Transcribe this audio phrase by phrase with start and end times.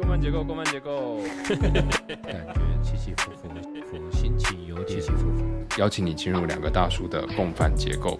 [0.00, 1.18] 共犯结构，共犯结构。
[1.46, 3.48] 感觉起起伏伏，
[3.84, 5.44] 伏心情有点起起伏伏。
[5.78, 8.18] 邀请你进入两个大叔的共犯结构。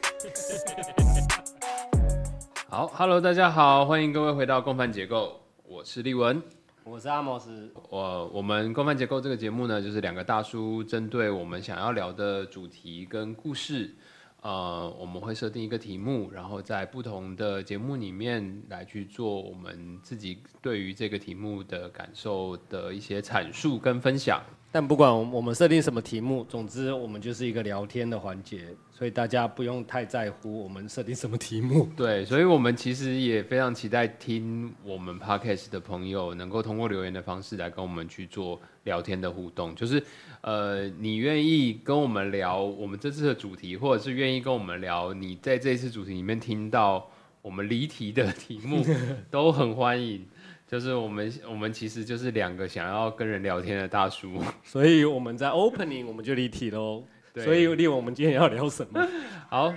[2.68, 6.42] 好，Hello，大家好，欢迎各位回到共犯结构，我是立文。
[6.84, 13.94] 我是阿莫斯，我我们共犯结构这个节目呢，就是两个大叔针对我们想要聊的主题跟故事，
[14.42, 24.42] 呃，我们会设定一个题目，然后在不同的节目里面来去做我们自己对于这个题目的感受的一些阐述跟分享。
[24.72, 31.88] 但不管我们设定什么题目，总之我们就是一个聊天的环节，所以大家不用太在乎我们设定什么题目。
[31.96, 40.00] 对，所以我们其实也非常期待听我们 podcast 的朋友能够通过留言的方式来跟我们去做聊天的互动，就是
[40.42, 47.10] 呃，你愿意跟我们聊我们这次的主题，或者是愿意跟我们聊你在这次主题里面听到
[47.42, 48.84] 我们离题的题目，
[49.30, 50.26] 都很欢迎。
[50.66, 57.02] 就是我们，我们其实就是两个想要跟人聊天的大叔，所以我们在 opening 我们就离题喽。
[57.34, 59.04] 所以立我们今天要聊什么？
[59.48, 59.74] 好，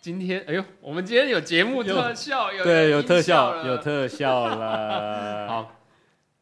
[0.00, 5.48] 今天哎呦，我们今天有节目特效，有对，有特效，有特效了。
[5.48, 5.79] 好，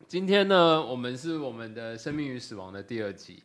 [0.09, 3.42] 今天呢，我们是我们的生命与死亡的第二集。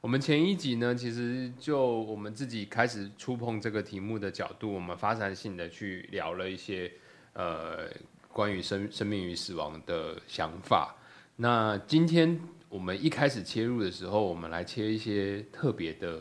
[0.00, 6.90] 我们前一集呢，其实就我们自己开始触碰这个题目的角度，我们发展性的去聊了一些
[7.34, 7.90] 呃。
[8.32, 10.94] 关于生生命与死亡的想法。
[11.36, 16.20] 那今天我们一开始切入的时候，我们来切一些特别的、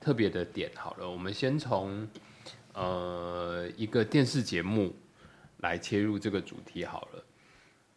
[0.00, 0.70] 特别的点。
[0.74, 2.08] 好了，我们先从
[2.74, 4.92] 呃一个电视节目
[5.58, 7.24] 来切入这个主题好了。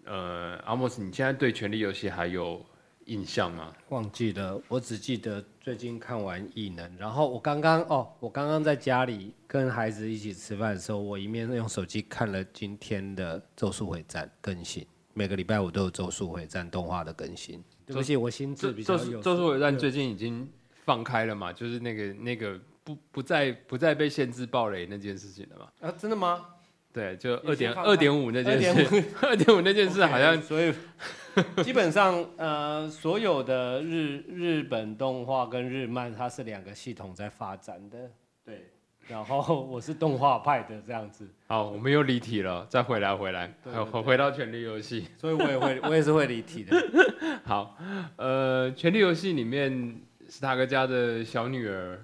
[0.10, 2.66] 呃，阿莫斯，你现在对《权力游戏》还有？
[3.06, 3.74] 印象吗？
[3.90, 14.86] 忘记了，我只记得最近看完《异能》，然后我刚刚哦，我刚刚在家里跟孩子一起吃饭的时候，我一面用手机看了今天的《咒术回战》更新。
[15.16, 17.64] 每个礼拜五都有《咒术回战》动画的更新。
[17.88, 19.20] 对不起，我心智比较有。
[19.24, 20.48] 咒术回战最近已经
[20.86, 21.52] 放开了嘛？
[21.52, 25.68] 就是那个那个不不再不再被限制暴雷那件事情了嘛？
[25.82, 26.46] 啊，真的吗？
[26.92, 30.74] 对，就二点二点五那件事，二点五 那件事好像，所以
[31.64, 38.10] 基本上呃，所有的日日本动画跟日漫，它是两个系统在发展的。
[38.44, 38.72] 对，
[39.08, 41.28] 然后我是动画派的这样子。
[41.46, 45.06] 好，我们又离题了，再回来回来，回回到权力游戏。
[45.18, 46.76] 所以我也会，我也是会离题的。
[47.46, 47.78] 好，
[48.16, 52.02] 呃，权力游戏里面，斯塔克家的小女儿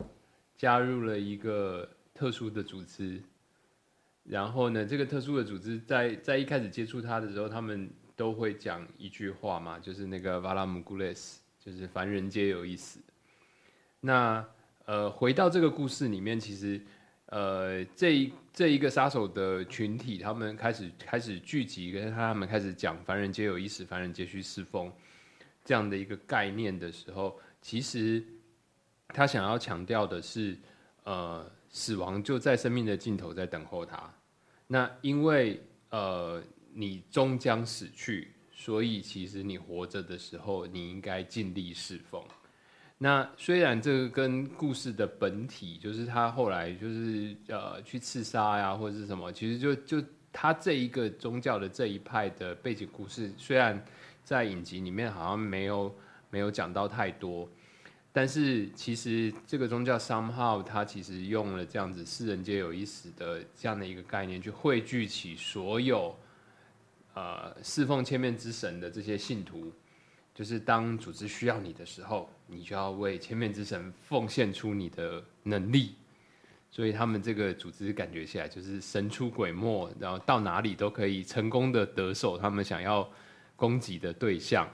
[0.55, 3.19] 加入了一个特殊的组织。
[4.27, 12.99] 然后呢，这个特殊的组织在在一开始接触他的时候，他们都会讲一句话嘛，就是那个瓦拉姆古雷斯，就是凡人皆有一死。
[14.01, 14.43] 那
[14.85, 16.81] 呃，回到这个故事里面，其实
[17.27, 24.91] 呃，这一这一个杀手的群体，他们开始开始聚集，跟他们开始讲凡人皆有一死，凡人皆需侍奉
[25.63, 28.23] 这样的一个概念的时候，其实
[29.09, 30.57] 他想要强调的是
[31.05, 31.49] 呃。
[31.77, 34.09] 死亡就在生命的尽头，在等候他。
[34.65, 36.41] 那因为呃，
[36.73, 42.23] 你终将死去，所以其实你活着的时候，你应该尽力侍奉。
[42.97, 50.01] 那虽然这个跟故事的本体，就是他后来就是呃去刺杀呀，或者是什么，其实就就
[50.31, 53.83] 他这一个宗教的这一派的背景故事，虽然
[54.23, 55.93] 在影集里面好像没有
[56.29, 57.49] 没有讲到太多。
[58.17, 66.15] 但是其实这个宗教 somehow 它其实用了这样子“世人皆有一死”的这样的一个概念，去汇聚起所有
[67.13, 69.69] 呃侍奉千面之神的这些信徒，
[70.33, 75.95] 就是当组织需要你的时候，你就要为千面之神奉献出你的能力。
[76.71, 83.11] 所以他们这个组织感觉起来就是神出鬼没，然后到哪里都可以成功的得手他们想要
[83.57, 84.65] 攻击的对象。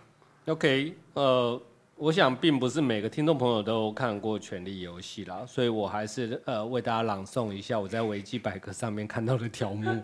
[0.45, 1.59] OK，呃。
[2.01, 9.85] 我想并不是每个听众朋友都看过《权力游戏》啦，所以我还是呃为大家朗诵一下我在维基百科上面看到的条目。《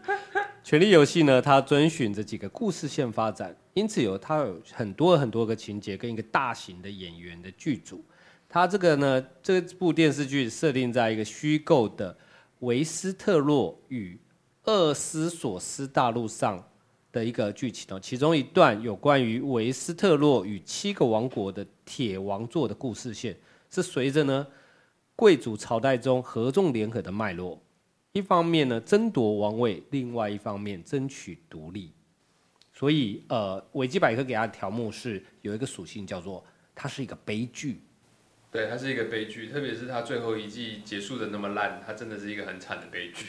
[0.64, 8.06] 权力游戏》呢，它遵循着几个故事线发展，因此有它有很多很多个情节跟一个大型的演员的剧组。
[8.48, 12.16] 它这个呢，这部电视剧设定在一个虚构的
[12.60, 14.20] 维斯特洛与
[14.66, 16.64] 厄斯索斯大陆上。
[17.18, 23.36] 的一个剧情哦，其中一段有关于维斯特洛与七个王国的铁王座的故事线，
[23.70, 24.46] 是随着呢
[25.16, 27.60] 贵族朝代中合纵联合的脉络，
[28.12, 31.92] 一方面呢争夺王位，另外一方面争取独立。
[32.72, 37.82] 所以呃，维基百科给他的条目是有一个属性叫做它是一个悲剧。
[38.50, 43.26] 对，它是一个悲剧，特别是它最后一季结束的那么烂，它真的是一个很惨的悲剧。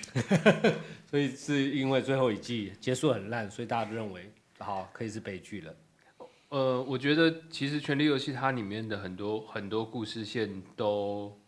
[1.10, 5.74] 所以是因为最后一季结束很烂，所以大家都认为好可以是悲剧了。
[6.50, 11.38] 呃，我觉得其实《权力游戏》它里面的很多很多故事线都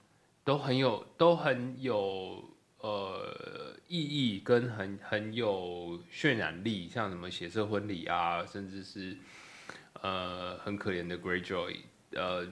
[0.44, 2.44] 都很有都很有
[2.80, 9.16] 呃意义，跟很很有渲染力，像什么血色婚礼啊，甚至是
[10.02, 11.76] 呃很可怜的 Greyjoy，
[12.12, 12.46] 呃，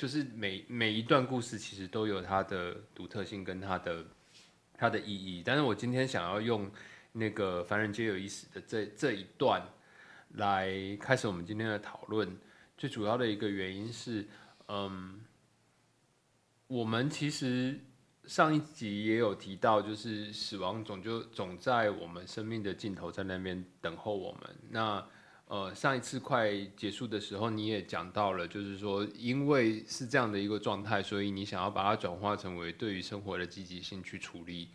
[0.00, 4.02] 就是每每一段故事其实都有它的独特性跟它的
[4.72, 5.42] 它的意义。
[5.44, 6.70] 但是我今天想要用
[7.12, 9.62] 那个凡人皆有意思的这这一段。
[10.34, 12.38] 来开始我们今天的讨论，
[12.78, 14.24] 最主要的一个原因是，
[14.68, 15.20] 嗯，
[16.68, 17.78] 我们其实
[18.26, 24.56] 上一集也有提到，就是死亡总就总在我们生命的尽头，在那边等候我们。
[24.70, 25.04] 那
[25.50, 34.68] 呃，上一次快结束的时候，你也讲到了，就是说，因为是这样的一个状态，所以你想要把它转化成为对于生活的积极性去处理，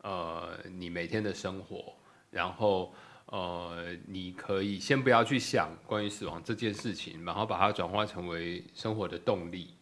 [0.00, 1.94] 呃，你每天的生活，
[2.30, 2.94] 然后。
[3.28, 9.74] 呃，你可以先不要去想关于死亡这件事情，然后把它转化成为生活的动力。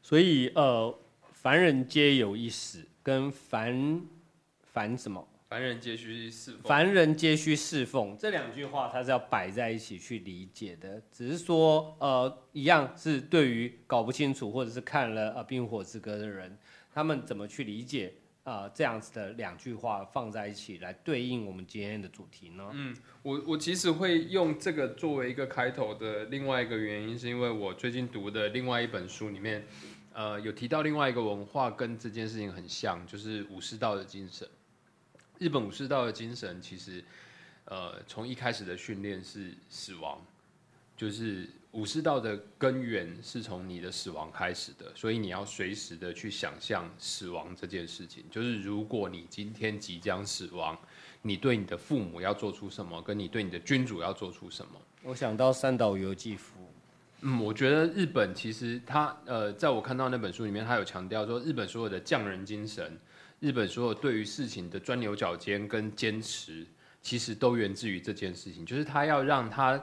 [0.00, 0.98] 所以，呃，
[1.30, 4.00] 凡人皆有一死，跟凡
[4.62, 5.28] 凡什么？
[5.48, 6.62] 凡人皆需侍奉。
[6.64, 11.00] 凡人皆需侍奉这两句话，它是要摆在一起去理解的。
[11.12, 16.58] 只是说，呃，一样是对于搞不清楚或者是看了《呃冰火之歌》的人，
[16.92, 18.12] 他们怎么去理解？
[18.42, 22.70] 啊，这样子的两句话放在一起来对应我们今天的主题呢？
[22.72, 29.64] 嗯，我我其实会用这个作为一个开头的另外一个原因，是因为我最近读的另外一本书里面，
[30.12, 34.48] 呃，有提到另外一个文化跟这件事情很像，就是武士道的精神。
[35.38, 37.04] 日本武士道的精神其实，
[37.66, 40.20] 呃，从一开始的训练是死亡，
[40.96, 41.48] 就是。
[41.72, 48.24] 武士道的根源是从你的死亡开始的，所以你要随时的去想象死亡这件事情。
[48.30, 50.74] 就是如果你今天即将死亡，
[51.20, 54.80] 你对你的父母要做出什么，跟你对你的君主要做出什么？
[55.02, 56.60] 我想到三岛由纪夫。
[57.20, 62.98] 嗯，我觉得日本其实他呃，在我看到那本书里面，他有强调说，日本所有的匠人精神，
[63.40, 66.66] 日本所有对于事情的钻牛角尖跟坚持，
[67.02, 69.82] 其实都源自于这件事情，就是他要让他。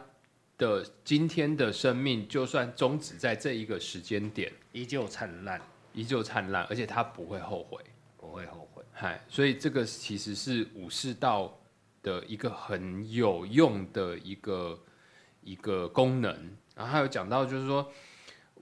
[0.56, 5.60] 的今天的生命，就算终止在这一个时间点，依旧灿烂，
[5.94, 7.84] 依旧灿烂，而且他不会后悔，
[8.18, 8.84] 不会后悔。
[8.94, 11.60] 嗨，所以这个其实是武士道
[12.04, 14.80] 的一个很有用的一个
[15.42, 16.32] 一个功能。
[16.76, 17.92] 然后还有讲到，就是说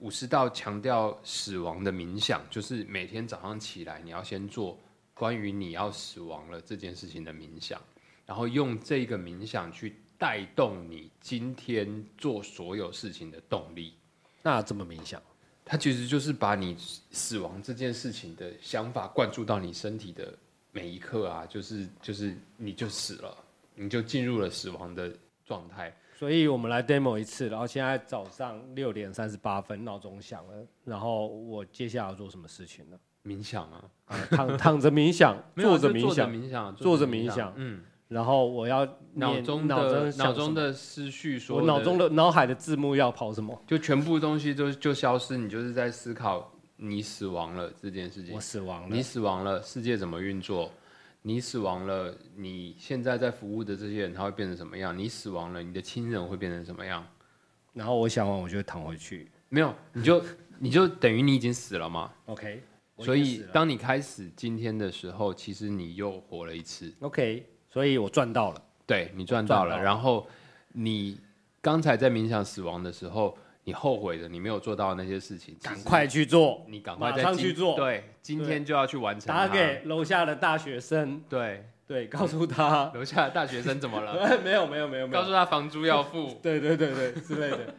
[0.02, 4.78] 武士道强调死亡的冥想，就是每天早上起来，你要先做
[5.14, 7.80] 关于你要死亡了这件事情的冥想，
[8.26, 9.96] 然后用这个冥想去。
[10.18, 13.92] 带动你今天做所有事情的动力，
[14.40, 15.20] 那怎么冥想，
[15.64, 16.76] 它其实就是把你
[17.10, 20.32] 死亡这件事情的想法灌注到你身体的
[20.70, 23.36] 每一刻啊，就是就是你就死了，
[23.74, 25.12] 你就进入了死亡的
[25.44, 25.92] 状态。
[26.22, 32.96] 所以我们来 demo 一次，然后现在早上六点三十八分闹钟响了，然后我接下来要做什么事情呢？
[33.24, 33.84] 冥想啊，
[34.30, 37.82] 躺躺 着冥想，坐着冥想，冥想，坐着冥想，嗯。
[38.06, 43.60] 然后我要脑中的脑中的思绪，说我脑中的脑海的字幕要跑什么？
[43.66, 48.32] 就全部东西都就消失，你就是在思考你死亡了这件事情。
[48.32, 50.70] 我死亡了，你死亡了，世界怎么运作？
[51.22, 54.96] 你死亡了，你现在在服务的这些人他会变成什么样？
[54.96, 57.06] 你死亡了，你的亲人会变成什么样？
[57.72, 59.30] 然后我想完，我就躺回去。
[59.48, 60.24] 没有，你就
[60.58, 62.62] 你就等于你已经死了嘛？OK。
[62.98, 66.92] 所以当你开始今天的时候，其实你又活了一次。
[67.00, 67.46] OK。
[67.70, 69.80] 所以我赚到了，对你赚到了。
[69.80, 70.26] 然后
[70.72, 71.18] 你
[71.60, 77.76] 刚才在冥想死亡的时候，你后悔的，你没有做到那些事情，赶快去做，你赶快马上去做。
[77.76, 79.28] 对，今天就要去完成。
[79.28, 84.12] 打给楼下的大学生，对对，告诉他 楼下的大学生怎么了？
[84.42, 86.38] 没有没有没有没有，告诉他房租要付。
[86.42, 87.74] 对对对对之类的。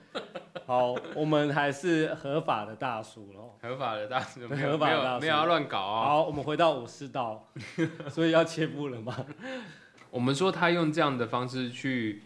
[0.65, 3.57] 好，我们还是合法的大叔喽。
[3.61, 6.05] 合法的大叔，合法的大叔，没有要乱搞啊。
[6.05, 7.45] 好，我们回到武士道，
[8.09, 9.25] 所以要切布了吗？
[10.09, 12.21] 我们说他用这样的方式去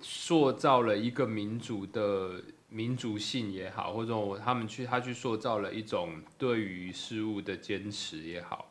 [0.00, 8.70] 塑造了一个民主的民族性也好，或者他们去他去塑造了一种对于事物的坚持也好，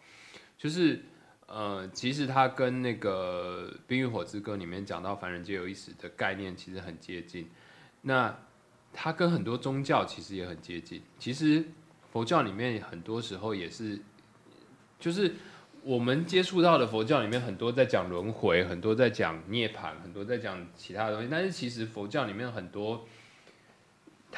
[0.57, 1.03] 就是
[1.47, 7.49] 呃，其实他跟那个《冰与火之歌》里面讲到“凡人皆有意识”的概念其实很接近。
[8.01, 8.37] 那
[8.93, 11.01] 他跟很多宗教其实也很接近。
[11.17, 11.65] 其实
[12.11, 13.99] 佛教里面很多时候也是，
[14.99, 15.35] 就是。
[15.83, 21.29] 我们接触到的佛教里面很多在讲轮回，很多在讲涅槃，很多在讲其他的东西。
[21.31, 23.07] 但是其实佛教里面很多，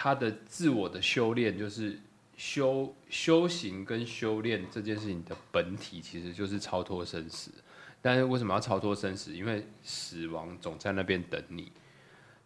[0.01, 1.99] 他的自我的修炼，就是
[2.37, 7.51] 修修行跟修炼这件事情的本体，其实就是超脱生死。
[8.01, 9.35] 但是为什么要超脱生死？
[9.35, 11.69] 因为死亡总在那边等你。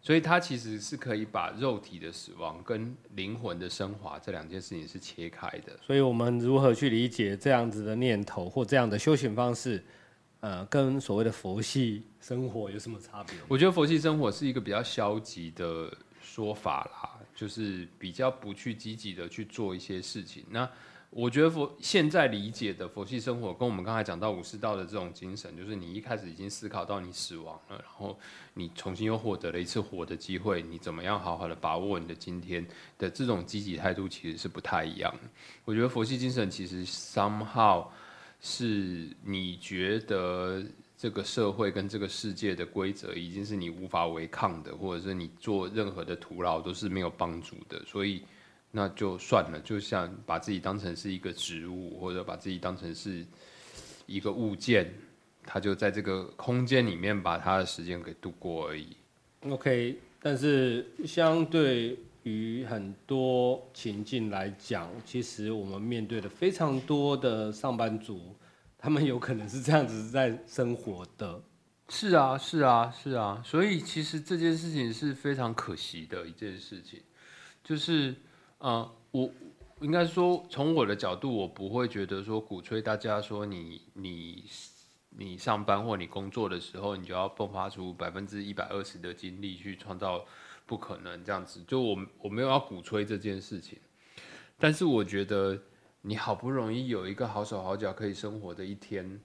[0.02, 5.78] 所以他其实是可以把肉体的死亡跟灵魂的升华这两件事情是切开的。
[5.80, 9.80] 所以我们如何去理解这样子的念头或这样的修行方式？
[10.40, 13.36] 呃，跟所谓的佛系生活有什么差别？
[13.46, 20.44] 我觉得佛系生活是一个比较消极的说法啦，就是比较不去积极的去做一些事情。
[20.50, 20.68] 那
[21.10, 28.18] 我觉得佛现在理解的佛系生活，跟我们刚才讲到武士道的这种精神，就是你一开始已经思考到你死亡了，然后
[28.54, 32.66] 你重新又获得了一次活的机会，你怎么样好好的把握你的今天
[32.98, 35.28] 的这种积极态度，其实是不太一样的。
[35.64, 37.86] 我觉得佛系精神其实 somehow。
[38.46, 40.62] 是你觉得
[41.04, 48.22] 这个社会跟这个世界的规则已经是你无法违抗的，或者是你做任何的徒劳都是没有帮助的，所以
[48.70, 49.60] 那就算了。
[49.60, 53.22] 就像把自己当成是一个植物，或者把自己当成是
[54.06, 54.90] 一个物件，
[55.44, 58.96] 他就在这个空间里面把他的时间给度过而已。
[59.42, 61.98] OK，但是相对。
[62.22, 68.34] 于很多情境来讲，其实我们面对的非常多的上班族，
[68.84, 71.42] 他们有可能是这样子在生活的。
[71.88, 73.42] 是啊，是啊，是啊。
[73.42, 77.00] 所以其实这件事情是非常可惜的一件事情。
[77.62, 78.14] 就是，
[78.58, 79.30] 呃，我
[79.80, 84.44] 应该说，从我的角度，我不会觉得说鼓吹大家说你你
[85.08, 90.22] 你上班或你工作的时候，你就要迸发出百分之一百二十的精力去创造。
[90.66, 93.78] 不可能这样子，就我我没有要鼓吹这件事情，
[94.58, 95.58] 但是我觉得
[96.06, 99.18] 你好不容易有一个好手好脚可以生活的一天，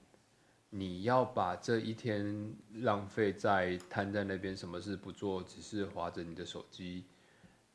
[0.69, 7.03] 你要把这一天浪费在瘫在那边，什么事不做，只是划着你的手机，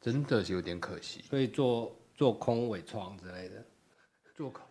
[0.01, 1.21] 真的是有点可惜。
[1.29, 3.63] 所以做做空伪装之类的，
[4.35, 4.63] 做空，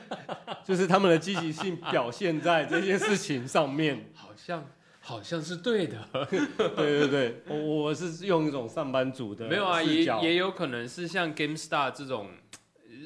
[0.64, 4.64] 就是他们的积极性表现在这件事情上面， 好像。
[4.98, 12.28] 好像是对的， 对对对，我我是用一种上班族的没有啊，也也有可能是像 GameStar 这种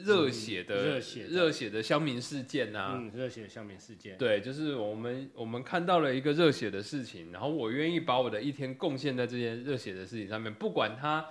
[0.04, 11.26] 热血的热血热血的乡民事件呐，嗯，热血的乡民事件，对，就是我们我们看到了一个热血的事情，然后我愿意把我的一天贡献在这件热血的事情上面，不管它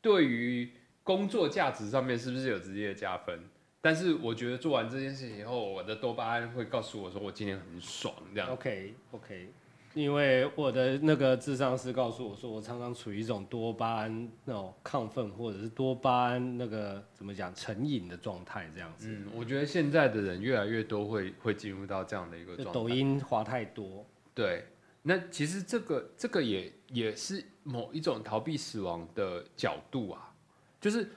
[0.00, 0.70] 对于
[1.02, 3.40] 工作价值上面是不是有直接的加分，
[3.80, 8.48] 但是我觉得做完这件事情以后，我的多巴胺会告诉我说我今天很爽，这样。
[8.50, 9.48] OK OK。
[9.94, 19.08] 因为我的那个智商师告诉我说，我常常处于一种多巴胺那种亢奋，或者是多巴胺那个怎么讲成瘾的状态，这样子。
[19.08, 22.72] 嗯，我觉得现在的人越来越多会会进入到这样的一个状态。
[22.72, 24.06] 抖音滑太多。
[24.32, 24.64] 对，
[25.02, 30.32] 那其实这个这个也也是某一种逃避死亡的角度啊，
[30.80, 31.08] 就是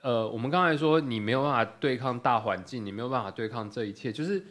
[0.00, 4.44] 呃，我们刚才说你没有办法对抗大环境，你没有办法对抗这一切，就是。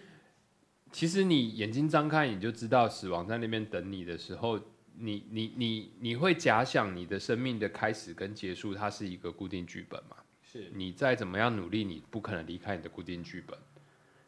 [0.92, 4.60] 其实你眼睛张开，你就知道死亡在那边等你的时候，
[4.98, 10.16] 你你你你会假想你的生命的开始跟结束，它是一个固定剧本嘛？
[10.42, 13.58] 是你再怎么样努力，你不可能离开你的固定剧本，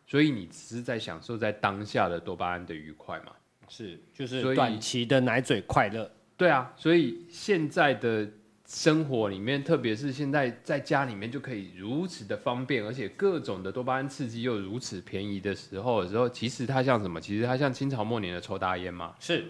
[0.05, 3.33] 所以你只是在享受在当下的多巴胺的愉快嘛？
[3.67, 6.11] 是，就是短期的奶嘴快乐。
[6.37, 8.29] 对啊，所以现在的。
[8.73, 17.19] 生活里面，特别是现在在家里面就可以如此的方便，而且各种的多巴胺刺激又如此便宜的时候，时候其实它像什么？
[17.19, 19.13] 其实它像清朝末年的抽大烟嘛。
[19.19, 19.45] 是，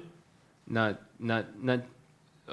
[0.65, 1.79] 那那那。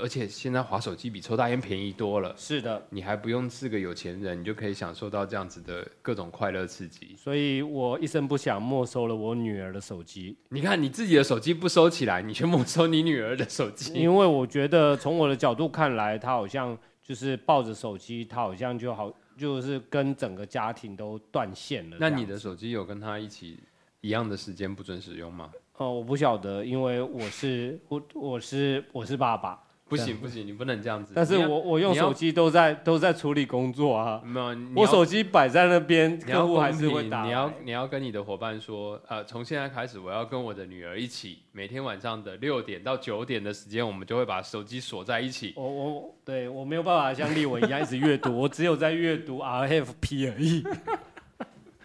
[0.00, 2.34] 而且现在划手机比抽大烟便宜多了。
[2.36, 7.14] 是的，你还不用是个有钱人，你就可以享受到这样子的各种快乐刺激。
[7.16, 10.36] 所以我一声不响没收了我女儿的手机。
[10.50, 13.92] 你看你自己的手机不收起来，你却没收你女儿的手机。
[13.92, 21.96] 因为我觉得从我的角度看来，她好像就是抱着手机，她好像就好，就是跟整个家庭都断线了。
[22.00, 23.58] 那你的手机有跟她一起
[24.00, 25.50] 一样的时间不准使用吗？
[25.76, 29.62] 哦，我不晓得，因为我是我我是我是爸爸。
[29.88, 31.12] 不行不行，你不能这样子。
[31.16, 34.20] 但是我我用手机都在都在处理工作啊。
[34.22, 37.24] 没有，我手机摆在那边，客户还是会打。
[37.24, 45.54] 你要你要跟你的伙伴说，呃，从现在开始，我要跟我的女儿一起，每天晚上的六点到九点的时间，我们就会把手机锁在一起。
[45.56, 50.62] 我我对我没有办法像立文一样一直阅读，我只有在阅读 RFP 而已。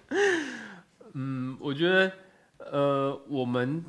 [1.15, 2.11] 嗯，我觉得，
[2.57, 3.85] 呃，我们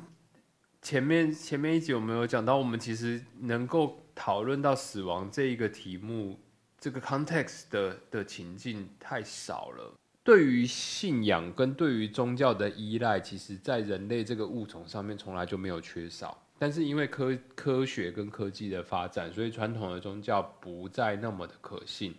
[0.81, 3.99] 前面前面一集有没有讲到，我们其实能够。
[4.15, 6.39] 讨论到死亡这一个题目，
[6.79, 9.93] 这个 context 的的情境太少了。
[10.23, 16.41] 对于信仰跟对于宗教的依赖，其实在人类这个物种上面从来就没有缺少。
[16.57, 22.15] 但是因为科科学跟科技的发展，所以传统的宗教不再那么的可信。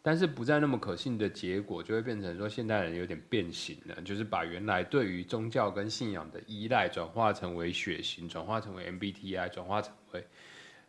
[0.00, 10.24] 但是不再那么可信的结果，就会变成说现代人有点变形了，就是把原来对于宗教跟信仰的依赖，转化成为血型，转化成为 MBTI，转化成为。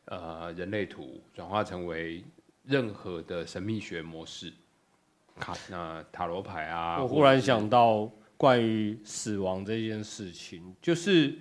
[0.09, 2.23] 呃人类图转化成为
[2.63, 4.51] 任何的神秘学模式，
[5.39, 5.55] 卡。
[5.69, 11.37] 那塔罗牌啊，我忽然想到关于死亡这件事情，就是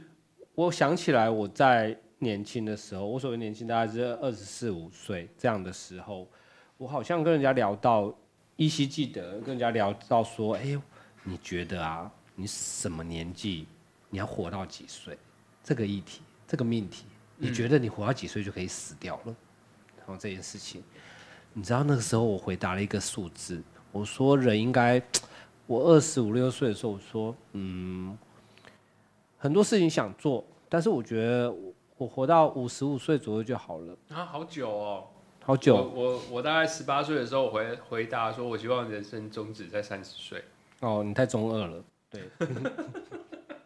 [0.54, 6.28] 我想起来我在年轻的时候，我所谓年轻大概是二十四五岁这样的时候，
[6.76, 8.12] 我好像跟人家聊到，
[8.56, 10.80] 依稀记得跟人家聊到说，哎、
[11.22, 13.66] 你觉得啊，你什么年纪
[14.10, 15.16] 你要活到几岁？
[15.62, 17.04] 这个议题，这个命题，
[17.38, 19.34] 你觉得你活到几岁就可以死掉了？
[19.96, 20.82] 然后这件事情，
[21.52, 25.00] 你知道那个时候我回答了一个数字，我说人应该，
[25.66, 28.18] 我二十五六岁的时候，我说，嗯，
[29.38, 35.06] 很多事情想做，但是我觉得我我活到五十五岁左右就好了，啊，好久哦。
[35.44, 35.74] 好久。
[35.76, 40.44] 我我我大概十八岁的时候，我回回答说，我希望人生终止在三十岁。
[40.80, 42.22] 哦，你太中二了，对。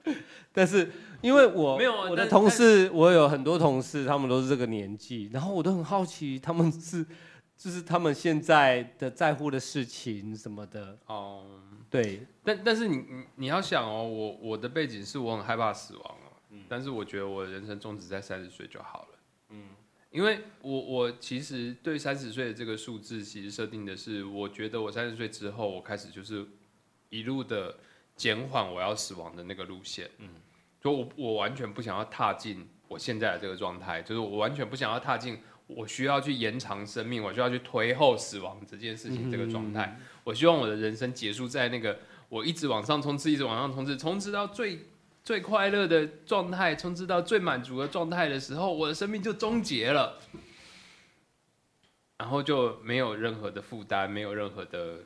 [0.52, 0.90] 但是
[1.22, 7.06] 因为我没有啊我的同事，我有很多同事，他们都是这个年纪，然后我都很好奇，他们是
[7.56, 11.44] 就是他们现在的在乎的事情什么的，哦、
[11.88, 16.64] 对，但但是你你你要想哦，我我的背景是我很害怕死亡哦，嗯。
[16.68, 19.08] 但是我觉得我人生终止在三十岁就好了。
[19.50, 19.68] 嗯，
[20.10, 26.44] 因为我我其实对三十岁的这个数字，其实设定的是，我觉得我三十岁之后，我开始就是
[27.10, 27.76] 一路的
[28.16, 30.10] 减缓我要死亡的那个路线。
[30.18, 30.28] 嗯，
[30.82, 39.96] 就我我完全不想要踏进我现在的这个状态，就是我完全不想要踏进我需要去延长生命，我需要去推后死亡这件事情这个状态。
[40.24, 41.98] 我希望我的人生结束在那个
[42.28, 44.80] 我一直往上冲刺，一直往上冲刺，冲刺到最
[45.22, 50.18] 最快乐的状态，冲刺到最满足的状态的时候，我的生命就终结了，
[52.18, 54.98] 然后就没有任何的负担，没有任何的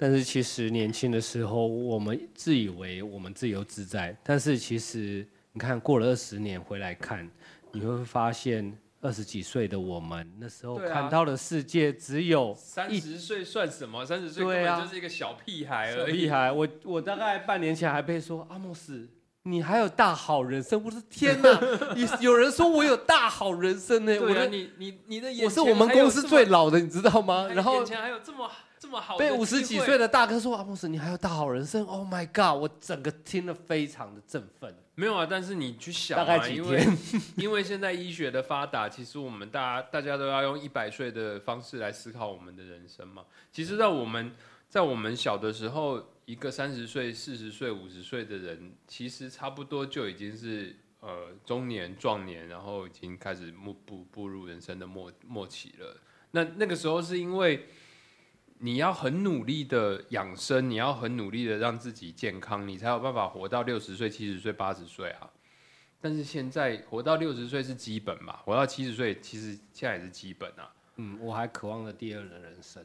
[0.00, 7.28] 但是其实年轻的时候，我们自以为我们自由自在，但是其实你看过了二十年回来看，
[7.72, 14.06] 你会发现二十几岁的我们那时候看到的世界只有三十岁算什么？
[14.06, 15.96] 三十岁根本就是一个小屁孩而已。
[15.96, 16.52] 小屁孩。
[16.52, 19.08] 我我大概半年前还被说阿莫斯。
[19.44, 21.58] 你还有大好人生，我的天哪！
[21.96, 27.48] 你有人说我有大好人生呢、啊，的你你你的眼我是我们公司最老的，你知道吗？
[27.54, 28.50] 然后眼前还有这么
[28.88, 32.58] 这么好的被五十几岁的大哥说阿莫斯，你还有大好人生，Oh my god！
[32.58, 34.74] 我整个听了非常的振奋。
[34.94, 36.86] 没有啊，但是你去想、啊，大概几因为
[37.36, 43.22] 因为现在医学的发达，其实我们大家大家都要用一百岁的方式来思考我们的人生嘛。
[43.52, 44.32] 其实，在我们
[44.70, 55.94] 在我们小的时候，一个三十岁、四十岁、五十岁的人，其实差不多就已经是呃中年、壮年，然后已经开始步步步入人生的末末期了。
[56.30, 57.66] 那那个时候是因为
[58.60, 65.30] 你要很努力的养生，你要很努力的让自己健康，你才有办法活到六十岁、七十岁、八十岁啊。
[66.00, 70.72] 但是现在活到六十岁是基本嘛，活到七十岁其实现在也是基本啊。
[70.96, 72.84] 嗯，我还渴望着第二个人生。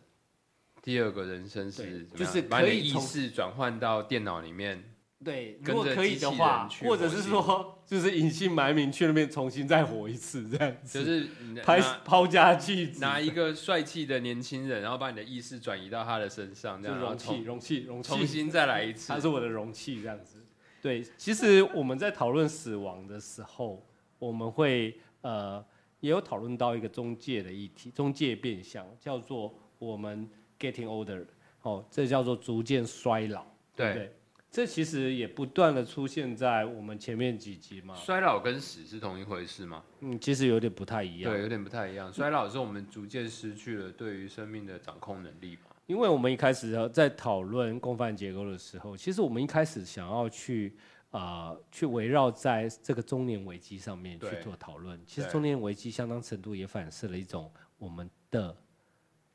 [0.82, 4.84] 第二个人生是就是把你意识转换到电脑里面，
[5.24, 19.20] 对，如果可以的话或者是说，就是隐姓埋名去那边重新再活一次，这样子，就是你拍抛家弃子，拿一个帅气的年轻人，然后把你的意识转移到他的身上，这样容器，容器，容器，重新再来一次他。
[19.20, 20.44] 是我的容器，这样子。
[20.82, 23.82] 对，其实我们在讨论死亡的时候，
[24.20, 25.64] 我们会呃
[26.02, 31.26] 也有讨论到一个中介的议题，中介变相叫做我们 getting older，
[31.62, 34.16] 哦，这叫做逐渐衰老，对，对？
[34.54, 39.84] 这其实也不断的出现在我们前面几集嘛，衰老跟死是同一回事吗？
[40.02, 41.34] 嗯，其实有点不太一样。
[41.34, 42.14] 对，有点不太一样。
[42.14, 45.72] 衰老是我们逐渐失去了对于生命的掌控能力嘛。
[45.88, 50.78] 因为我们一开始呃在讨论共犯结构的时候，其实我们一开始想要去
[51.10, 55.02] 呃去围绕在这个中年危机上面去做讨论。
[55.08, 58.56] 其实中年危机相当程度也反射了一种我们的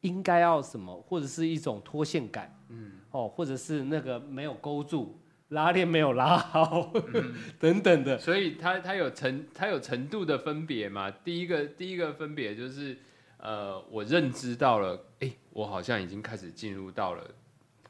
[0.01, 5.21] 应该要什么，或者是一种脱线感，嗯，哦，或者是那个没有勾住。
[5.49, 6.93] 拉链没有拉好，
[7.59, 11.11] 等等的，所以它它有程它有程度的分别嘛。
[11.11, 12.99] 第一个第一个分别就是，
[13.39, 17.25] 呃，我认知到了，哎、我好像已经开始进入到了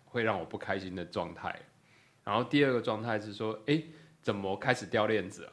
[0.05, 1.53] 会让我不开心的状态。
[2.23, 3.83] 然后第二个状态是说，哎、
[4.23, 5.53] 怎么开始掉链子了？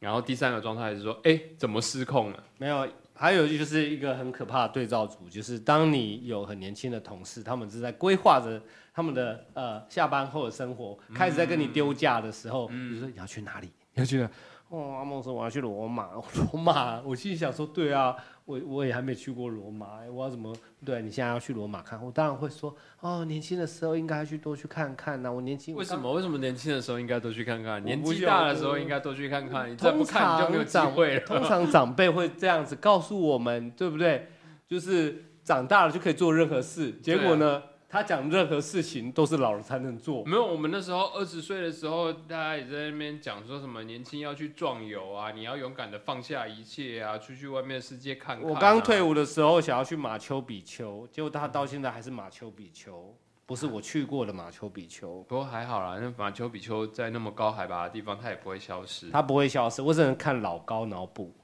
[0.00, 2.44] 然后第三个状态是说，哎、怎么失控了？
[2.58, 2.88] 没有，
[3.20, 8.58] 还有就是一个很可怕的对照组，就是当你有很年轻的同事，他们是在规划着
[8.94, 14.30] 他们的呃下班后的生活，开始在跟你丢架的时候，比如说你要去哪里，你要去哪？
[14.70, 16.08] 哦，阿梦说我要去罗马，
[16.52, 18.16] 罗马，我心里想说，对啊，
[18.50, 20.52] 我我也还没去过罗马，我要怎么？
[20.84, 25.30] 对你现在要去罗马看，我当然会说，哦，年轻的时候应该去多去看看呐。
[25.30, 25.96] 我年轻为什？
[25.96, 26.12] 么？
[26.12, 27.82] 为什么年轻的时候应该多去看看？
[27.84, 29.70] 年纪大的时候应该多去看看。
[29.70, 31.20] 你再不看你就没有常长机会了。
[31.20, 34.26] 通常长辈会这样子告诉我们，对不对？
[34.66, 40.24] 就是长大了就可以做任何事，结果呢，他讲任何事情都是老了才能做。
[40.24, 53.12] 没有，我们那时候二十岁的时候，大家也在那边讲说什么年轻要去壮游啊，你要勇敢的放下一切啊，出去外面的世界看看、我刚退，伍的时候想要去马丘比丘，结果他到现在还是马丘比丘，
[53.44, 55.24] 不是我去过的马丘比丘。
[55.24, 59.10] 不过还好啦，那马丘比丘在那么高海拔的地方，它也不会消失。
[59.10, 61.34] 它不会消失，我只能看老高脑补。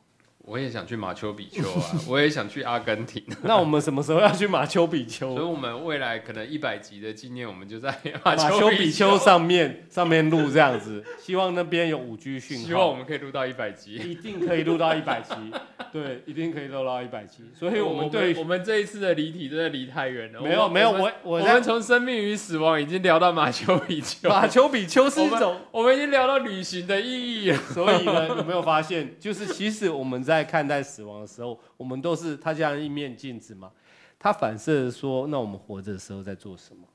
[0.47, 5.45] 我也想去马丘比丘啊， 我也想去阿根廷， 那我们什么时候要去马丘比丘所以？
[5.45, 7.93] 我们未来可能一百集的纪念，我们就在
[8.25, 12.65] 马马丘比丘丘上面上面录这样子，希望那边有五 G 讯号。
[12.65, 13.97] 希望我们可以录到一百集。
[13.97, 15.35] 一定可以录到一百集，
[15.93, 17.43] 对，一定可以录到一百集。
[17.53, 20.41] 所以我们对我们这一次的离题真的离太远了。
[20.41, 27.59] 没有没有，我我们从生命与死亡已经聊到马丘比丘，马丘比丘是一种，我们已经聊到旅行的意义了。
[27.75, 33.73] 所以呢，有没有发现，就是其实我们在看待死亡的时候，我们都是它像一面镜子嘛，
[34.19, 36.87] 它反射的说，那我们活着的时候在做什么，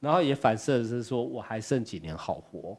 [0.00, 2.76] 然后也反射的是说我还剩几年好活，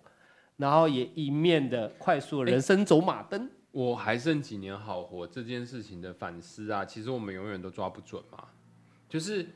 [0.57, 3.49] 然后也一面的快速人生走马灯。
[3.71, 8.43] 我还剩几年好活这件事情的反思啊，其实我们永远都抓不准嘛。
[9.07, 9.47] 就是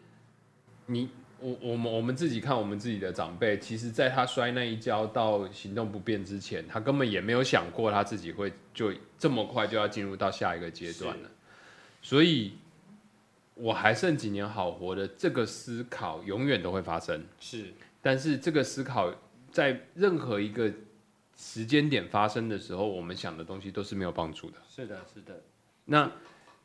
[0.85, 11.29] 你我我们我们自己看我们自己的长辈，其实在他摔那一跤到行动不便之前，他根本也没有想过他自己会就这么快就要进入到下一个阶段了。
[12.01, 12.53] 所以，
[13.55, 17.23] 我还剩几年好活的这个思考永远都会发生。
[17.39, 19.13] 是，但是这个思考
[19.51, 20.71] 在任何一个
[21.35, 24.57] 时间点发生的时候，我们想的东西都是没有帮助的。
[24.69, 25.41] 是的，是的，
[25.85, 26.11] 那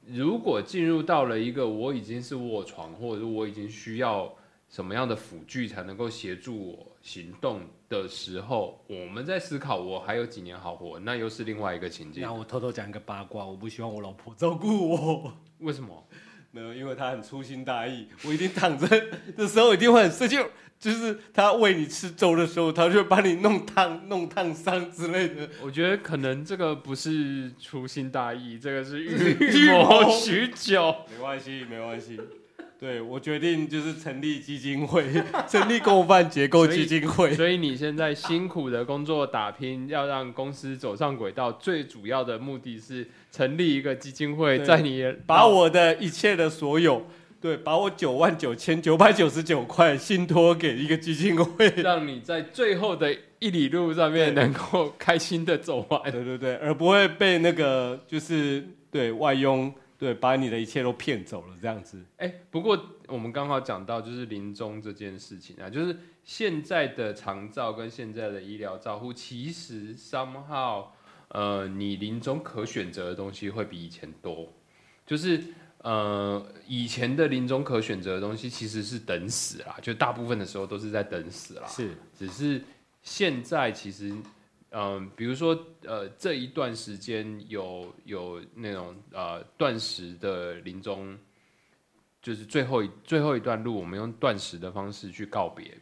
[0.07, 4.35] 如果进入到了一个我已经是卧床，或者是我已经需要
[4.71, 12.23] 什么样的辅具才能够协助我行动的时候，我们在思考我还有几年好活，那又是另外一个情境。
[12.23, 12.33] 那。
[12.33, 15.33] 我偷偷讲一个八卦，我不希望我老婆照顾我。
[15.59, 16.07] 为什么？
[16.53, 18.87] 没有，因为她很粗心大意，我一定躺着
[19.37, 20.37] 的时候一定会很生气，
[20.79, 25.49] 就是她喂你吃粥的时候，她就会把你弄烫、弄烫伤之类的。
[25.63, 30.95] 我觉得可能这个不是粗心大意，这个是是预谋许久。
[31.11, 32.21] 没关系，没关系。
[32.81, 35.05] 对我决定就是成立基金会，
[35.47, 37.33] 成立共犯结构基金会。
[37.37, 47.07] 所以你现在辛苦的工作打拼，要让公司走上轨道，最主要的目的是成立一个基金会，在你把我的一切的所有，
[47.39, 51.69] 对，把我九万九千九百九十九块信托给一个基金会。
[51.77, 56.11] 让你在最后的一里路上面能够开心的走完。
[56.11, 62.05] 对对对，而不会被那个就是对外佣对把你的一切都骗走了这样子。
[62.17, 70.87] 哎、不过我们刚好讲到就是临终这件事情啊，就是现在的长照跟现在的医疗照护，其实 somehow
[71.29, 74.53] 呃，你临终可选择的东西会比以前多，
[75.07, 75.41] 就是。
[75.83, 81.67] 呃，以前的临终可选择的东西其实是等死啦，就大部分的时候都是在等死啦。
[81.69, 82.63] 是只是
[83.01, 84.15] 现在其实，
[84.73, 91.19] 嗯、比如说呃这一段时间有有那种呃断食的临终，
[92.23, 95.77] 就是最后最后一段路，我们用断食的方式去告别。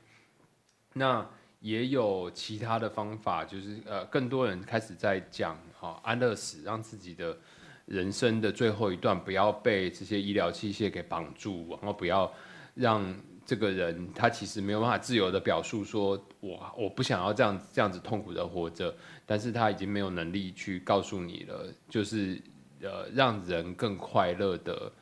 [0.94, 1.29] 那
[1.61, 7.37] 也有其他的方法，就是呃更多人开始在讲好、安乐死，让自己的
[7.85, 12.33] 人生的最后一段不要被这些医疗器械给绑住，然后不要
[12.74, 13.14] 让
[13.49, 22.39] 这个人他其实没有办法自由的表述说我我不想要这样这样子痛苦的活着，但是他已经没有能力去告诉你了，就是
[22.83, 24.93] 呃让人更快乐的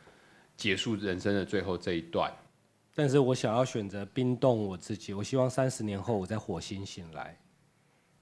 [0.57, 2.33] 结束人生的最后这一段。
[2.95, 7.37] 但是我想要选择冰冻我自己，我希望三十年后我在火星醒来。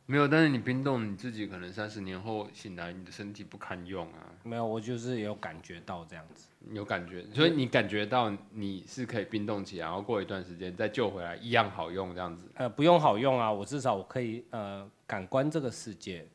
[0.07, 6.49] 没有，但是你冰冻你自己，可能三十年后醒来，你的身体不堪用啊，没有，我就是有感觉到这样子。
[6.73, 12.51] 有感觉，所以你感觉到你是可以冰冻起来，然后过一段时间再救回来，一样好用这样子。
[12.55, 16.27] 呃，不用好用啊，我至少我可以呃感官这个世界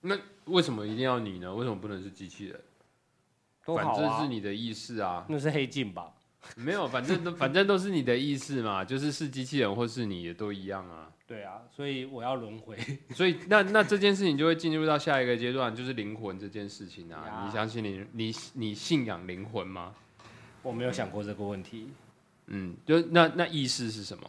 [0.00, 1.52] 那为什么一定要你呢？
[1.52, 2.60] 为什么不能是机器人？
[3.64, 4.26] 反正是啊。
[4.26, 6.12] 你的意识啊，那是黑镜吧？
[6.54, 11.10] 没有，反正都反正都是你的意识嘛，就是是机器人或是你也都一样啊。
[11.28, 12.78] 对啊，所以我要轮回。
[13.14, 17.44] 所以那那这件事情就会进入到下一个阶段，就是灵魂这件事情啊。
[17.44, 19.94] 你相信你你你信仰灵魂吗？
[20.62, 21.90] 我没有想过这个问题。
[22.46, 24.28] 嗯，就那那意识是什么？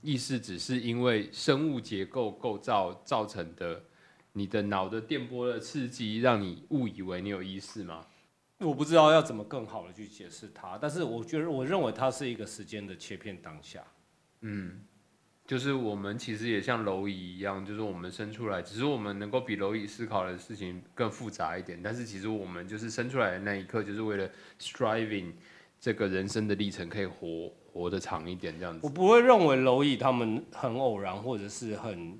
[0.00, 3.80] 意识只是因为生物结构构造造成的
[4.32, 8.04] 你的脑的电波的刺激，让你误以为你有意识吗？
[8.58, 13.84] 我不知道要怎么更好的去解释它，但是我觉得我认为它是一个时间的切片当下。
[14.40, 14.80] 嗯，
[15.52, 21.78] 就是我们其实也像蝼蚁一样，就是我们生出来，只是我们能够比蝼蚁思考的事情更复杂一点。
[21.82, 24.26] 但是其实我们就是生出来的那一刻，就是为了
[24.58, 25.32] striving
[25.78, 28.80] 这个人生的历程可以活活得长一点这样子。
[28.82, 32.18] 我不会认为蝼蚁他们很偶然，或者是很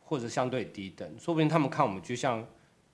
[0.00, 2.42] 或者相对低等，说不定他们看我们就像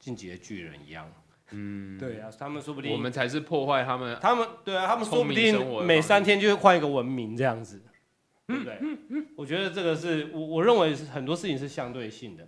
[0.01, 1.09] 进击的巨人一样。
[1.53, 4.19] 嗯， 对啊，他们说不定我们才是破坏他们。
[4.21, 7.81] 他们对啊，他们说不定每三天就会换一个文明这样子，
[8.47, 8.79] 对不对？
[9.37, 12.47] 我觉得这个是我我认为是很多事情是相对性的。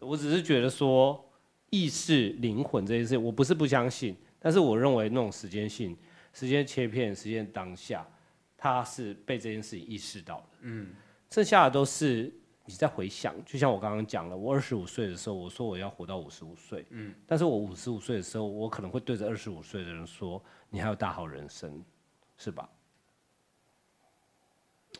[0.00, 1.24] 我只是觉得说
[1.70, 5.96] 意识、灵魂这件事，我不是不相信，但是我认为那种时间性、
[6.32, 8.06] 时间切片、时间当下，
[8.56, 10.46] 它是被这件事情意识到的。
[10.62, 10.94] 嗯，
[11.30, 12.32] 剩下的都是
[12.64, 21.82] 你在回想，就像我刚刚讲了，我二十五岁的时候，我说我要活到五十五岁，嗯，但是我五十五岁的时候，我可能会对着二十五岁的人说，你还有大好人生，
[22.36, 22.68] 是吧？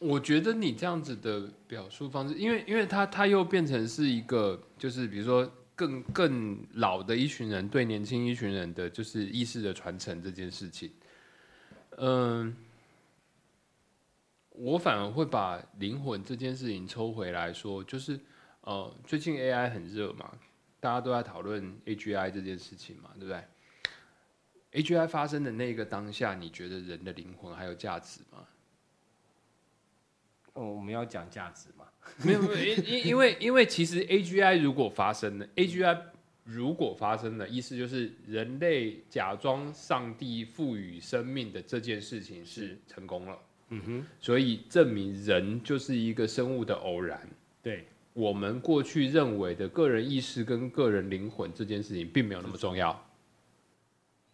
[0.00, 10.90] 我觉得你这样子的表述方式，因为因为他他又变成是一个，就是比如说更更老的一群人对年轻一群人的就是意识的传承这件事情，
[11.96, 12.54] 嗯，
[14.50, 18.18] 我反而会把灵魂这件事情抽回来说，就是
[18.62, 20.32] 呃，最近 AI 很热嘛，
[20.80, 23.42] 大家都在讨论 AGI 这件事情嘛，对不对
[24.72, 28.44] ？AGI 发生的那个当下，你觉得人的灵魂还有价值吗？
[30.54, 31.84] 哦，我们要讲价值嘛？
[32.24, 35.98] 没有，没有，因因因为因为其实 AGI 如果发生了，AGI
[36.44, 43.38] 如果发生了，意思就是人类假装上帝赋予生命的这件事情是成功了。
[43.70, 47.26] 嗯哼，所以证明人就是一个生物的偶然。
[47.62, 53.04] 对，我们过去认为的个人意识跟个人灵魂这件事情并没有那么重要，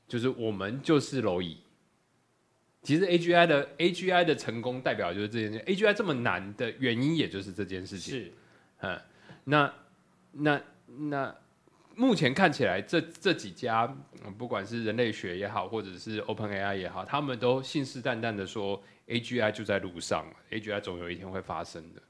[0.09, 1.59] 就是我们就是蝼蚁。
[2.83, 8.15] 其实 AGI 的 AGI 的成功代表就是这件事，AGI 这么难的原因也就是这件事情。
[8.15, 8.33] 是，
[8.81, 9.01] 嗯，
[9.45, 9.75] 那
[10.33, 11.37] 那那
[11.95, 22.01] 目前看起来这这几家，嗯不管是人类学也好，或者是 OpenAI 也好，他们都信誓旦旦的说 AGI 就在路上，AGI 总有一天会发生的。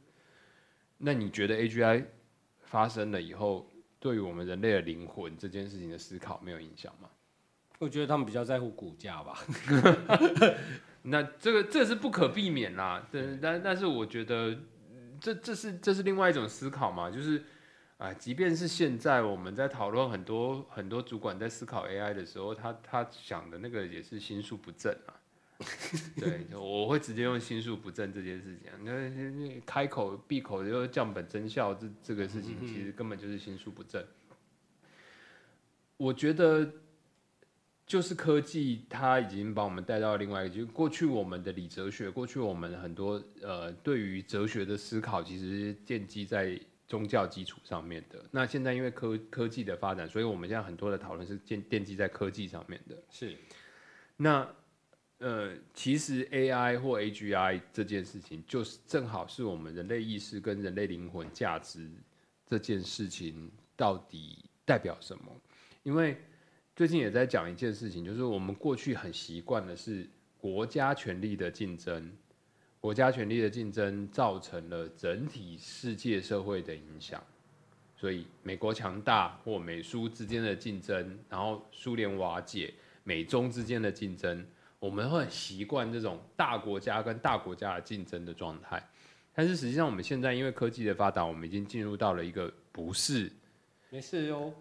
[0.99, 2.05] 那你觉得 AGI
[2.63, 7.09] 发生了以后，对于我们人类的灵魂这件事情的思考没有影响吗？
[7.81, 9.39] 我觉得他们比较在乎股价吧。
[11.03, 14.51] 那这个这是不可避免啦，但但但是我觉得
[14.91, 17.43] 嗯这这是这是另外一种思考嘛，就是
[17.97, 25.17] 啊，即便是现在我们在讨论很多很多主管在思考 AI 的时候，他他想的那个也是心术不正啊。
[26.21, 34.05] 对，我会直接用心术不正这件事情啊，那那开口闭口就降本增效，这这个事情其实根本就是心术不正。
[35.97, 36.71] 我觉得
[37.91, 48.25] 就是科技，它已经把我们带到另外一个，就是过去我们的理哲学，过去我们很多呃对于哲学的思考，其实是建基在宗教基础上面的。
[48.31, 52.97] 那现在因为科科技的发展，所以我们现在很多的讨论是建奠基在科技上面的。
[53.11, 53.37] 是，
[54.17, 54.49] 那
[55.19, 61.91] 呃，其实 AI 或 AGI 这件事情，就是正好是我们人类意识跟人类灵魂价值
[62.47, 65.25] 这件事情到底代表什么？
[65.83, 66.17] 因为
[66.81, 72.11] 最近也在讲一件事情，就是我们过去很习惯的是国家权力的竞争，
[72.81, 77.23] 国家权力的竞争造成了整体世界社会的影响。
[77.99, 82.73] 所以美国强大或美苏之间的竞争，然后苏联瓦解，
[83.05, 84.43] 美中之间的竞争，
[84.79, 88.83] 我们会很习惯这种大国家跟大国家的竞争的状态。
[89.35, 93.31] 但是实际上，我们现在因为科技的发达，我们已经进入到了一个不是
[93.91, 94.55] 没事哟。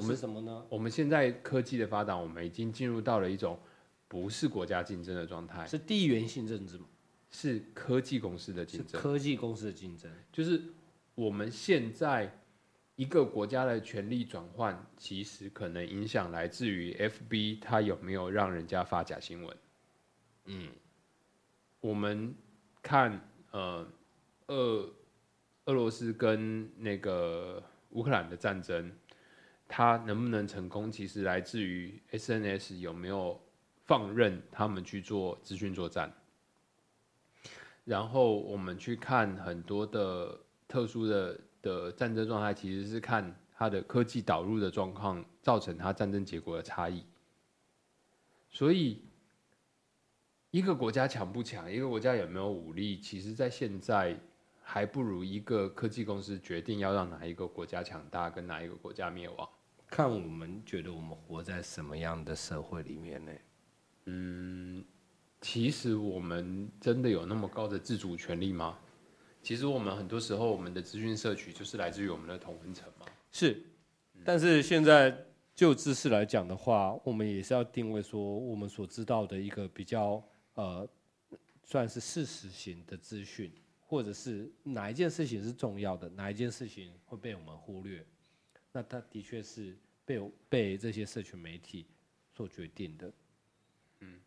[0.00, 0.64] 不是什么呢？
[0.70, 3.58] 我们现在科技的发展，我们已经进入到了一种
[4.08, 6.86] 不是国家竞争的状态，是地缘性政治吗？
[7.30, 9.00] 是科技公司的竞争。
[9.00, 10.10] 科技公司的竞争。
[10.32, 10.62] 就是
[11.14, 12.38] 我们现在
[12.96, 19.56] 一个国家的权力转换，其实可能影响来自于 FB 它有没有让人家发假新闻。
[20.46, 20.68] 嗯，
[21.80, 22.34] 我们
[22.82, 23.86] 看呃
[24.48, 24.90] 俄
[25.64, 28.92] 俄罗斯跟那个乌克兰的战争，
[29.74, 33.40] 它能不能成功，其实来自于 SNS 有没有
[33.86, 36.12] 放任他们去做资讯作战。
[37.82, 47.02] 然后我们去看很多的特殊的的战争状态，其实是看它的科技导入的状况，造成它战争结果的差异。
[48.50, 49.00] 所以，
[50.50, 54.20] 一个国家强不强，一个国家有没有武力，其实在现在
[54.62, 59.48] 还不如一个科技公司决定要让哪一个国家强大，跟哪一个国家灭亡。
[59.92, 63.32] 看我们觉得我们活在什么样的社会里面呢？
[64.06, 64.82] 嗯，
[65.42, 68.78] 其实我们真的有那么高的自主权利吗？
[69.42, 73.04] 其实我们很多时候，我们的资讯摄取就是来自于我们的同文层嘛。
[73.32, 73.62] 是，
[74.24, 75.14] 但是现在
[75.54, 80.24] 就知识来讲的话，我们也是要定位说我们所知道的一个比较
[80.54, 80.88] 呃，
[81.64, 88.02] 算是事实型的资讯，或者是哪一件事情是重要的，哪一件事情会被我们忽略，
[88.72, 91.86] 那它的确是被被这些社群媒体
[92.34, 93.12] 所决定的。
[94.00, 94.18] 嗯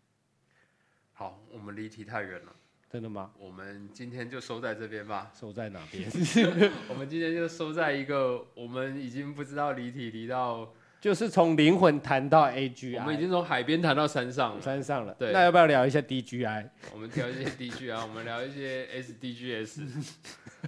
[1.13, 2.55] 好，我们离题太远了，
[2.89, 3.31] 真的吗？
[3.39, 5.31] 我们今天就收在这边吧。
[5.33, 6.09] 收在哪边？
[6.89, 14.61] 我们今天就收在一个我们已经不知道离题离到，就是从灵魂谈到 AGI，我们已经从海边谈到山上了。
[14.61, 15.13] 山上了。
[15.15, 16.69] 对那要不要聊一下 DGI？
[16.93, 20.13] 我们聊一些 DGI，，我们聊一些 SDGs。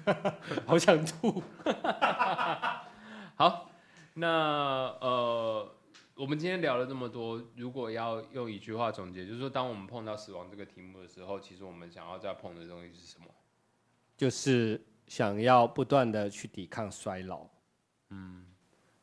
[0.66, 1.44] 好想吐。
[3.36, 3.67] 好，
[4.20, 5.72] 那呃，
[6.16, 13.28] 我们今天聊了这么多，如果要用一句话总结，就是说，当我们碰到死亡这个题目的时候，其实我们想要再碰的东西是什么？
[14.18, 17.46] 就是想要不断的去抵抗衰老。
[18.10, 18.44] 嗯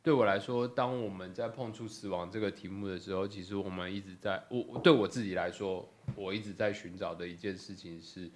[0.02, 8.28] 对我来说，当我们在碰触死亡这个题目的时候，其实我们一直在我我对我自己来说，我一直在寻找的一件事情是，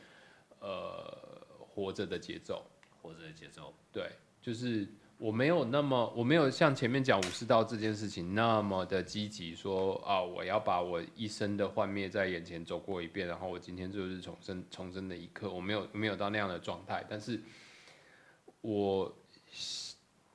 [0.61, 1.03] 呃，
[1.59, 2.65] 活着的节奏。
[3.03, 3.75] 活着的节奏。
[3.93, 17.41] 对，就是我没有那么，我没有像前面讲武士道这件事情那么的积极，说啊，我要把我一生的幻灭在眼前走过一遍，然后我今天就是重生重生的一刻，我没有没有到那样的状态，但是
[18.61, 19.13] 我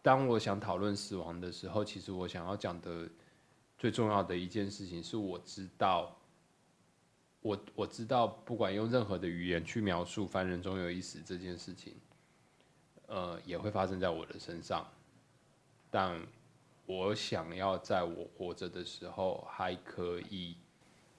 [0.01, 3.09] 当我想讨论死亡的时候，其实我想要讲的
[3.77, 6.17] 最重要的一件事情是，我知道。
[7.41, 11.93] 我我知道，不管用任何的语言去描述“凡人终有一死”这件事情，
[13.13, 14.83] 呃，也会发生在我的身上。
[15.91, 16.19] 但
[16.87, 20.55] 我想要在我活着的时候，还可以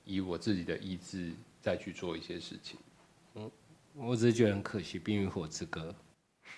[0.04, 2.78] 以我自己的意志再去做一些事情。
[3.94, 5.94] 我只是觉得很可惜，《冰与火之歌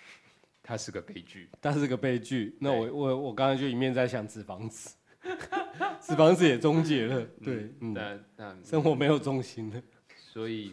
[0.62, 2.56] 它是个悲剧，》它是个悲剧。
[2.58, 4.96] 那我我我刚刚就一面在想纸房子，
[6.00, 9.82] 纸房子也终结了，对，嗯，但但生活没有重心了，
[10.16, 10.72] 所以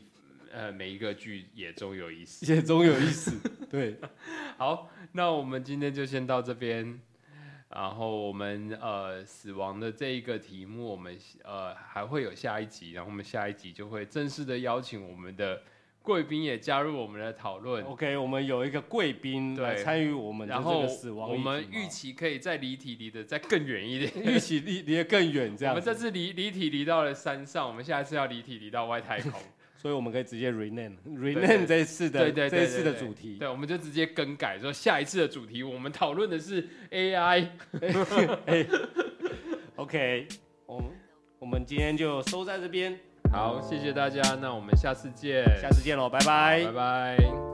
[0.53, 2.45] 呃，每一个剧也终有一死。
[2.53, 3.31] 也终有一死，
[3.69, 3.97] 对，
[4.57, 6.99] 好，那我们今天就先到这边。
[7.75, 15.59] 然后我们呃死亡的这一个题目，我们呃还会有下一集，然后我们下一集就会正式的邀请我们的
[16.03, 17.83] 贵宾也加入我们的讨论。
[17.85, 24.11] OK，我们有一个贵宾对来参与我们的这然后个死亡我们预期可以再离体离得再更远一点。
[24.23, 29.31] 预期离离得更远，这样，我们这次离离体离到了山上，我们下一次要离体离到外太空。
[29.83, 33.35] 所以我们可以直接 rename rename 这一次的对对对这一次的主题。
[33.37, 37.49] 对，我们就直接更改说下一次的主题，我们讨论的是 AI。
[39.75, 40.27] OK，
[40.65, 40.89] 我们
[41.39, 42.97] 我们今天就收在这边，
[43.29, 47.52] 好，谢谢大家，那我们下次见，下次见喽，拜拜拜拜。